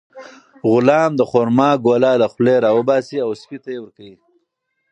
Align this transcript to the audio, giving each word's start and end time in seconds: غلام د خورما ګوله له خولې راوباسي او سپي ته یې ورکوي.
غلام 0.71 1.11
د 1.17 1.21
خورما 1.29 1.69
ګوله 1.85 2.11
له 2.21 2.27
خولې 2.33 2.55
راوباسي 2.65 3.17
او 3.25 3.31
سپي 3.41 3.57
ته 3.63 3.69
یې 3.73 3.79
ورکوي. 3.81 4.15